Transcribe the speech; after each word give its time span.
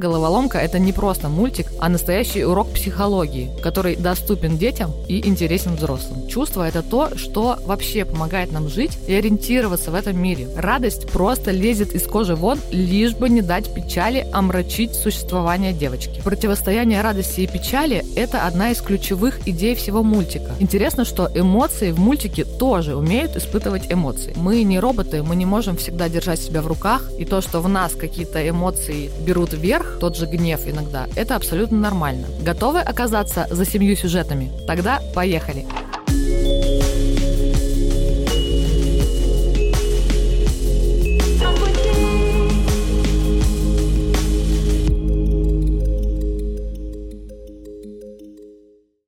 Головоломка– 0.00 0.56
это 0.60 0.78
не 0.78 0.94
просто 0.94 1.28
мультик, 1.28 1.66
а 1.78 1.90
настоящий 1.90 2.42
урок 2.42 2.72
психологии, 2.72 3.50
который 3.62 3.96
доступен 3.96 4.56
детям 4.56 4.92
и 5.08 5.28
интересен 5.28 5.76
взрослым. 5.76 6.26
Чувство– 6.26 6.66
это 6.68 6.82
то, 6.82 7.18
что 7.18 7.58
вообще 7.66 8.06
помогает 8.06 8.50
нам 8.50 8.70
жить 8.70 8.96
и 9.06 9.12
ориентироваться 9.12 9.90
в 9.90 9.94
этом 9.94 10.18
мире. 10.18 10.48
Радость 10.56 11.06
просто 11.10 11.50
лезет 11.50 11.92
из 11.92 12.06
кожи 12.06 12.34
вон, 12.34 12.58
лишь 12.70 13.14
бы 13.14 13.28
не 13.28 13.42
дать 13.42 13.74
печали 13.74 14.26
омрачить 14.32 14.94
существование 14.94 15.74
девочки. 15.74 16.22
Противостояние 16.24 17.02
радости 17.02 17.42
и 17.42 17.46
печали– 17.46 18.02
это 18.16 18.46
одна 18.46 18.70
из 18.70 18.80
ключевых 18.80 19.46
идей 19.46 19.74
всего 19.74 20.02
мультика. 20.02 20.52
Интересно, 20.60 21.04
что 21.04 21.30
эмоции 21.34 21.92
в 21.92 22.00
мультике 22.00 22.46
тоже 22.46 22.96
умеют 22.96 23.36
испытывать 23.36 23.92
эмоции. 23.92 24.32
Мы 24.34 24.62
не 24.62 24.80
роботы, 24.80 25.22
мы 25.22 25.36
не 25.36 25.44
можем 25.44 25.76
всегда 25.76 26.08
держать 26.08 26.40
себя 26.40 26.62
в 26.62 26.66
руках, 26.66 27.02
и 27.18 27.26
то, 27.26 27.42
что 27.42 27.60
в 27.60 27.68
нас 27.68 27.92
какие-то 27.92 28.48
эмоции 28.48 29.10
берут 29.26 29.52
вверх, 29.52 29.89
тот 29.98 30.16
же 30.16 30.26
гнев 30.26 30.60
иногда, 30.66 31.06
это 31.16 31.36
абсолютно 31.36 31.78
нормально. 31.78 32.26
Готовы 32.42 32.80
оказаться 32.80 33.46
за 33.50 33.64
семью 33.64 33.96
сюжетами? 33.96 34.50
Тогда 34.66 35.00
поехали! 35.14 35.66